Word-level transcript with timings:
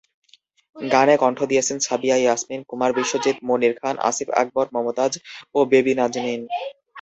গানে 0.75 1.15
কণ্ঠ 1.17 1.39
দিয়েছেন 1.43 1.77
সাবিনা 1.79 2.17
ইয়াসমিন, 2.19 2.61
কুমার 2.69 2.91
বিশ্বজিৎ, 2.97 3.37
মনির 3.47 3.73
খান, 3.79 3.95
আসিফ 4.09 4.29
আকবর, 4.41 4.65
মমতাজ, 4.75 5.13
ও 5.55 5.59
বেবি 5.71 5.93
নাজনীন। 5.99 6.41